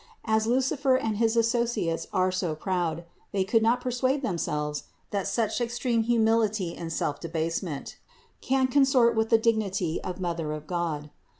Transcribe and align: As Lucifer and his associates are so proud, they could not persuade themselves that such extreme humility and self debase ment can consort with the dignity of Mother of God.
As 0.25 0.47
Lucifer 0.47 0.95
and 0.95 1.17
his 1.17 1.35
associates 1.35 2.07
are 2.11 2.31
so 2.31 2.55
proud, 2.55 3.05
they 3.31 3.43
could 3.43 3.61
not 3.61 3.81
persuade 3.81 4.23
themselves 4.23 4.85
that 5.11 5.27
such 5.27 5.61
extreme 5.61 6.01
humility 6.01 6.75
and 6.75 6.91
self 6.91 7.19
debase 7.19 7.61
ment 7.61 7.97
can 8.41 8.65
consort 8.65 9.15
with 9.15 9.29
the 9.29 9.37
dignity 9.37 10.01
of 10.03 10.19
Mother 10.19 10.53
of 10.53 10.65
God. 10.65 11.11